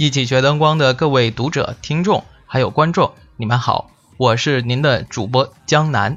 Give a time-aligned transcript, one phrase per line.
[0.00, 6.16] 一起学灯光的各位读者、听众还有观众，你们好，我是您的主播江南。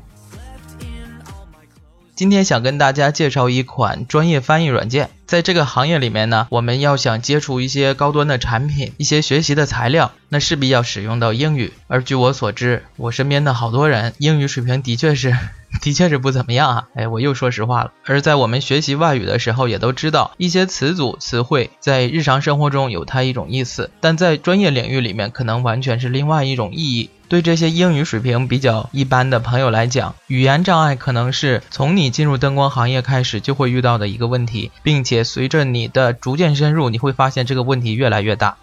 [2.22, 11.74] 今天想跟大家介绍一款专业翻译软件，在这个行业里面呢，我们要想接触一些高端的产品、一些学习的材料，那势必要使用到英语。
[11.88, 15.36] 而据我所知，我身边的好多人英语水平的确是。
[15.82, 16.88] 的确是不怎么样啊！
[16.93, 17.93] 哎，我又说实话了。
[18.06, 27.10] 而在我们学习外语的时候，也都知道一些词组、词汇在日常生活中有它一种意思，但在专业领域里面可能完全是另外一种意义。
[27.32, 38.58] 对这些英语水平比较一般的朋友来讲，语言障碍可能是从你进入灯光行业开始就会遇到的一个问题，并且随着你的逐渐深入，你会发现这个问题越来越大。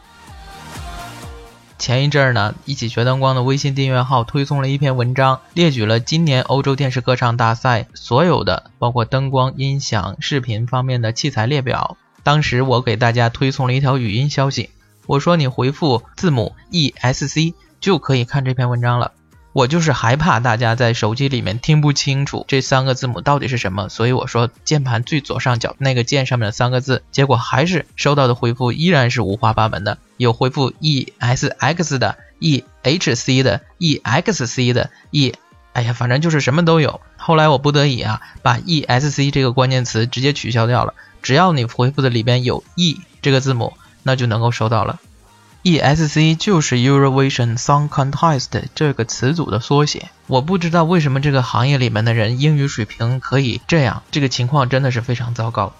[1.78, 11.96] 前一阵儿呢，一起学灯光的微信订阅号推送了一篇文章，列举了今年欧洲电视歌唱大赛所有的包括灯光、音响、视频方面的器材列表。
[12.22, 14.68] 当时我给大家推送了一条语音消息，
[15.06, 19.12] 我说你回复字母 ESC 就可以看这篇文章了。
[19.54, 35.34] 我就是害怕大家在手机里面听不清楚这三个字母到底是什么，所以我说键盘最左上角那个键上面的三个字，结果还是收到的回复依然是五花八门的，有回复 E S X 的，E H C 的，E X C 的，E，
[35.72, 37.00] 哎呀，反正就是什么都有。
[37.16, 43.72] 后来我不得已啊，把 E S C 这个关键词直接取消掉了，只要你回复的里边有 E 这个字母，
[44.04, 45.00] 那就能够收到了。
[45.64, 50.10] ESC 就是 Eurovision Song Contest 这个词组的缩写。
[50.26, 55.72] 我不知道为什么这个行业里面的人英语水平可以这样，这个情况真的是非常糟糕。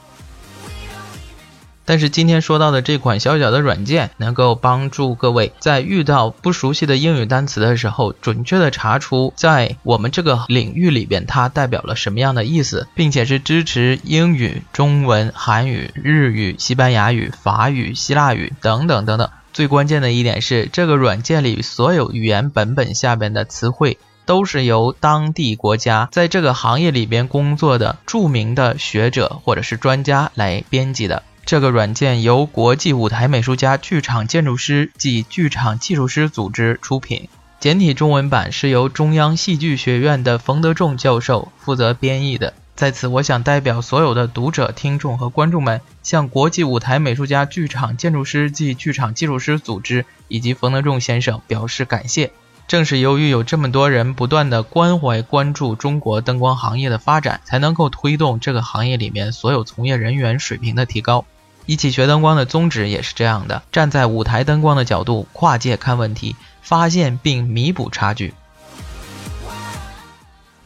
[1.84, 19.30] 但是今天说到的这款小小的软件，能够帮助各位在遇到不熟悉的英语单词的时候，准确的查出在我们这个领域里边它代表了什么样的意思，并且是支持英语、中文、韩语、日语、西班牙语、法语、希腊语等等等等。
[19.58, 31.24] 最关键的一点是，这个软件里所有语言本本下边的词汇，都是由当地国家在这个行业里边工作的著名的学者或者是专家来编辑的。
[31.44, 42.54] 这个软件由国际舞台美术家剧场建筑师及剧场技术师组织出品，简体中文版是由中央戏剧学院的冯德仲教授负责编译的。
[42.78, 52.30] 在此，我想代表所有的读者、听众和观众们，向国际舞台美术家、剧场建筑师及剧场技术师组织以及冯德仲先生表示感谢。
[52.68, 61.24] 正是由于有这么多人不断的关怀、关注中国灯光行业的发展，才能够推动这个行业里面所有从业人员水平的提高。
[61.66, 68.34] 一起学灯光的宗旨也是这样的：站在舞台灯光的角度，跨界看问题，发现并弥补差距。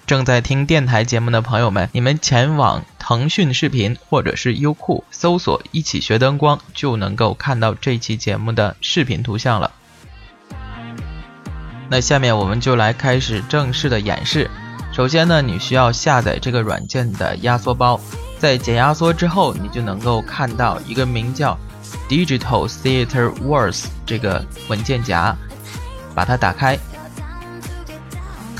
[0.04, 9.72] 正在听电台节目的朋友们，你们前往腾讯视频或者是优酷搜索“一起学灯光”，就能够看到这期节目的视频图像了。
[11.88, 14.50] 那下面我们就来开始正式的演示。
[14.92, 17.98] 首先呢，你需要下载这个软件的压缩包，
[18.38, 21.58] 在解压缩之后，你就能够看到一个名叫
[22.08, 25.34] “Digital Theater Words” 这个文件夹，
[26.14, 26.78] 把它打开。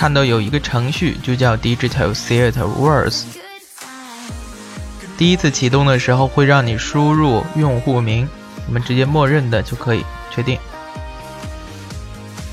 [0.02, 3.22] 看到有一个程序就叫 Digital Theater Words，
[5.16, 8.28] 第一次启动的时候会让你输入用户名，
[8.66, 10.04] 我们直接默认的就可以
[10.34, 10.58] 确定。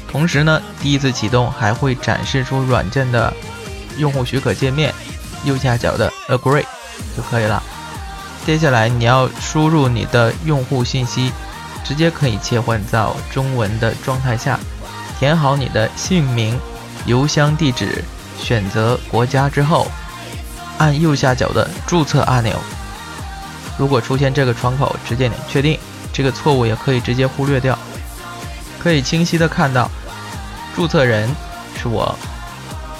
[0.07, 3.33] 同时呢，第一次启动还会展示出软件的
[3.97, 4.93] 用户许可界面，
[5.43, 6.65] 右下角的 Agree
[7.17, 7.63] 就可以了。
[8.45, 11.31] 接下来你要输入你的用户信息，
[11.83, 14.59] 直接可以切换到中文的状态下，
[15.17, 16.55] 填好你的姓名。
[17.09, 18.03] 邮箱地址，
[18.39, 19.87] 选择国家之后，
[20.77, 22.55] 按右下角的注册按钮。
[23.79, 25.79] 如果出现这个窗口，直接点确定。
[26.13, 27.75] 这个错误也可以直接忽略掉。
[28.77, 29.89] 可以清晰的看到，
[30.75, 31.27] 注册人
[31.81, 32.15] 是我。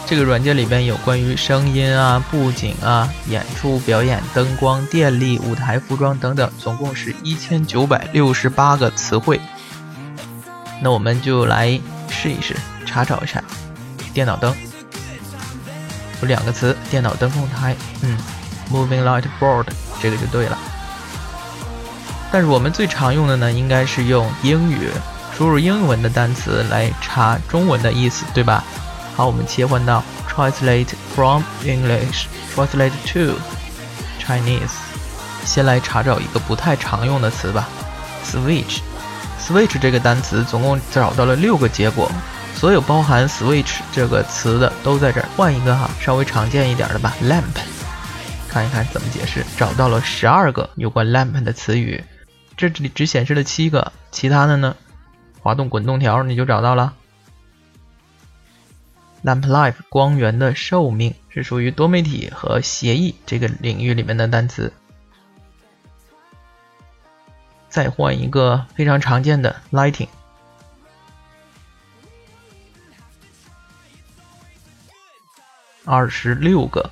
[0.08, 9.40] 这个软件里边有关于声音啊、布景啊、演出表演、灯光、电力、舞台服装等等，总共是一千九百六十八个词汇。
[10.82, 11.80] 那我们就来
[12.10, 12.56] 试一试，
[12.88, 13.44] 查找一下。
[14.14, 14.56] 电脑灯
[16.22, 18.18] 有两个词，电脑灯控台，嗯
[18.72, 19.66] ，moving light board，
[20.02, 20.58] 这个就对了。
[22.32, 24.90] 但是我们最常用的呢，应该是用英语
[25.36, 28.64] 输入英文的单词来查中文的意思，对吧？
[29.16, 33.40] 好，我们切换到 translate from English translate to
[34.22, 34.76] Chinese，
[35.46, 37.68] 先来查找一个不太常用的词吧
[38.26, 42.12] ，switch，switch 这个单词总共找到了六个结果。
[42.60, 47.58] 所有包含 switch 这个词的都在这儿，换一个哈，稍微常见一点的吧，lamp，
[48.50, 49.46] 看一看怎么解释。
[49.56, 52.04] 找到了十二个有关 lamp 的词语，
[52.58, 54.76] 这里只显示了七个，其他的呢？
[55.40, 56.94] 滑动滚动条你就找到了。
[59.24, 64.74] Lamp life 光源的寿命是属于多媒体和协议这个领域里面的单词。
[67.70, 70.10] 再换一个非常常见的 lighting，
[75.92, 76.92] 二十六个，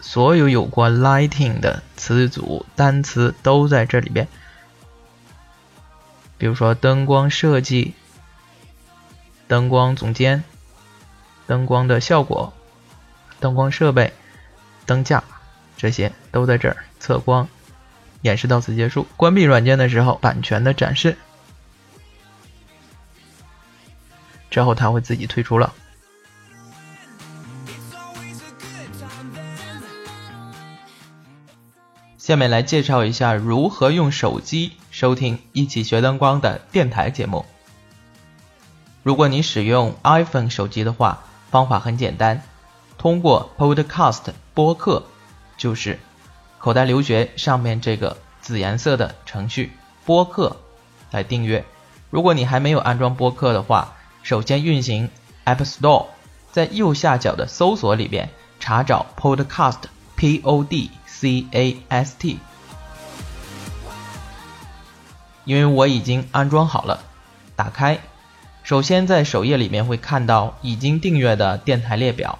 [0.00, 4.28] 所有有关 lighting 的词组单词都在这里边。
[6.38, 7.94] 比如说灯光设计。
[9.48, 10.44] 灯光总监，
[11.46, 12.54] 灯光的效果，
[13.40, 14.12] 灯光设备，
[14.86, 15.22] 灯架，
[15.76, 16.76] 这些都在这儿。
[16.98, 17.48] 测光，
[18.22, 19.06] 演示到此结束。
[19.16, 21.18] 关闭软件的时候，版权的展示，
[24.54, 25.74] 之后它会自己退出了。
[32.16, 37.44] 下面来介绍一下如何用手机收听一起学灯光的电台节目。
[39.02, 42.40] 如果你使用 iPhone 手机的话，方法很简单，
[42.96, 44.22] 通过 Podcast
[44.54, 45.02] 播客，
[45.56, 45.98] 就是
[46.60, 49.72] 口袋留学上面这个紫颜色的程序
[50.04, 50.56] 播客
[51.10, 51.64] 来订阅。
[52.08, 53.93] 如果你还没有安装播客的话，
[54.24, 55.10] 首先运行
[55.44, 56.06] App Store，
[56.50, 62.38] 在右下角的搜索里边查找 Podcast，P O D C A S T。
[65.44, 67.02] 因为我已经安装好了，
[67.54, 68.00] 打开。
[68.62, 72.38] 首先，在首页里面会看到已经订阅的电台列表。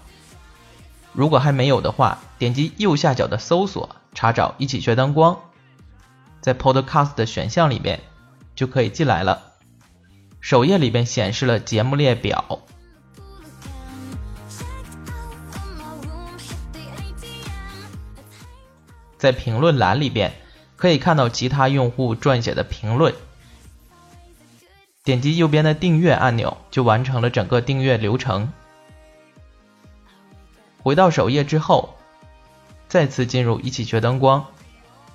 [1.12, 5.38] 如果还没有的话，点击右下角的搜索，查找“一起学灯光”，
[6.40, 8.00] 在 Podcast 的选项里边
[8.54, 9.52] 就可以进来了。
[10.44, 12.60] 首页里边显示了节目列表，
[19.16, 20.34] 在评论栏里边
[20.76, 23.14] 可以看到其他用户撰写的评论。
[25.02, 28.52] 点击右边的订阅按钮，就完成了整个订阅流程。
[30.82, 31.94] 回到首页之后，
[32.86, 34.44] 再次进入一起学灯光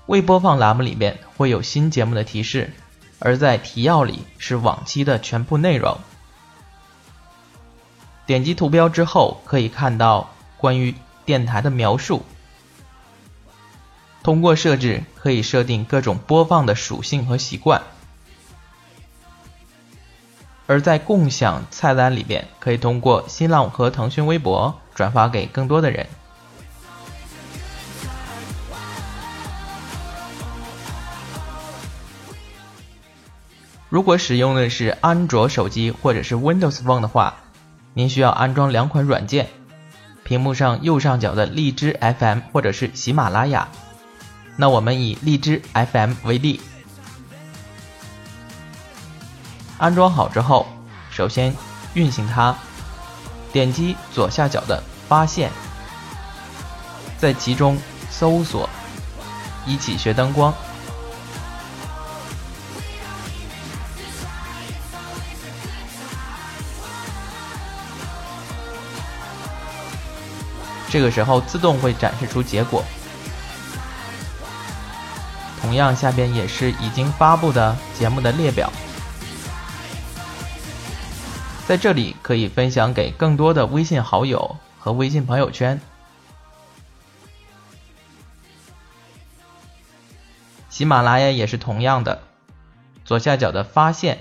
[0.08, 2.74] 未播放栏目里面会有新节目的提示，
[3.20, 5.98] 而在提要里是往期的全部内容。
[8.26, 10.96] 点击图标之后，可以看到关于
[11.26, 12.24] 电台的描述。
[14.24, 17.82] 通过设置可以设定各种播放的属性和习惯。
[20.68, 26.08] 而在共享菜单里边，可以通过新浪和腾讯微博转发给更多的人。
[33.90, 37.38] 如果使用的是安卓手机或者是 Windows Phone 的话，
[37.96, 39.50] 您需要安装两款软件。
[40.24, 43.68] 屏幕上右上角的荔枝 FM 或者是喜马拉雅，
[44.58, 46.62] 那我们以荔枝 FM 为例。
[49.80, 50.68] 安装好之后，
[51.10, 51.52] 首先
[51.96, 52.54] 运行它，
[53.52, 55.50] 点击左下角的发现，
[57.18, 57.76] 在其中
[58.12, 58.70] 搜索
[59.66, 60.54] “一起学灯光”。
[70.90, 72.84] 这个时候自动会展示出结果。
[75.62, 78.72] 同样，下边也是已经发布的节目的列表。
[81.68, 85.80] 在这里可以分享给更多的微信好友和微信朋友圈。
[90.70, 92.24] 喜马拉雅也是同样的，
[93.06, 94.20] 左下角的发现，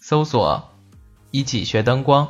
[0.00, 0.72] 搜索
[1.30, 2.28] “一起学灯光”，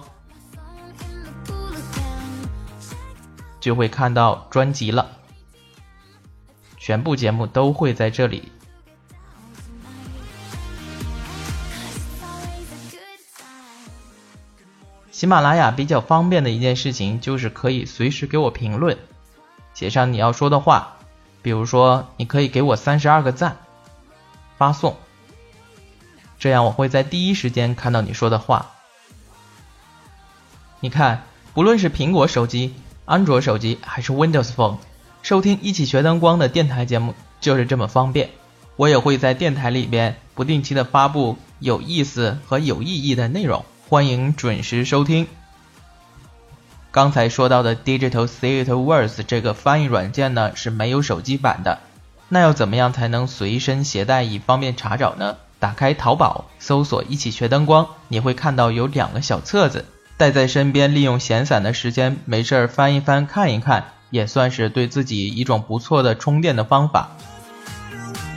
[3.65, 5.13] 就会看到专辑了，
[6.77, 8.53] 全部节目都会在这里。
[15.11, 18.99] 喜马拉雅比较方便的一件事情就是可以随时给我评论，
[19.73, 20.99] 写上你要说的话，
[21.41, 23.57] 比如说你可以给我三十二个赞，
[24.59, 24.95] 发送，
[26.39, 28.73] 这样我会在第一时间看到你说的话。
[30.81, 32.75] 你看，不论是苹果手机、
[33.07, 34.79] 安卓手机还是 Windows Phone，
[35.23, 38.31] 收听一起学灯光的电台节目就是这么方便。
[38.77, 43.65] 我也会在电台里边不定期的发布有意思和有意义的内容。
[43.91, 45.27] 欢迎准时收听。
[46.91, 51.81] 刚才说到的 Digital Theater Words 这个翻译软件呢是没有手机版的，
[52.31, 55.37] 那要怎么样才能随身携带以方便查找呢？
[55.61, 59.85] 打开淘宝，搜索“一起学灯光”，你会看到有两个小册子，
[60.17, 67.11] 带在身边，利用闲散的时间没事儿翻一翻看一看，也算是对自己一种不错的充电的方法。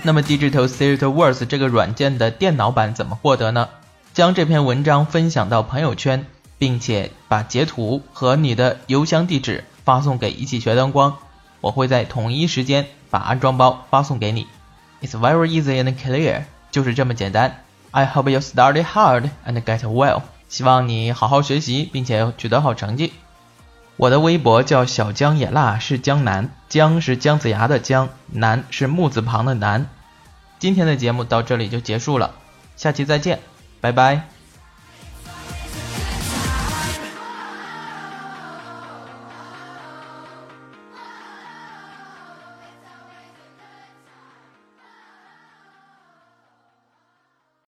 [0.03, 3.69] 那么 Digital Theater Works 这个软件的电脑版怎么获得呢？
[4.13, 6.25] 将这篇文章分享到朋友圈，
[6.57, 11.17] 并且把截图和你的邮箱地址发送给一起学灯光，
[11.62, 14.48] 我会在同一时间把安装包发送给你。
[15.03, 17.63] It's very easy and clear，就是这么简单。
[17.91, 20.22] I hope you study hard and get well。
[20.50, 23.13] 希望你好好学习，并且取得好成绩。
[23.96, 29.89] 我的微博叫小姜也辣，是江南，姜是姜子牙的江，南是木字旁的南。
[30.60, 32.36] 今天的节目到这里就结束了，
[32.75, 33.39] 下期再见，
[33.82, 34.37] 拜拜。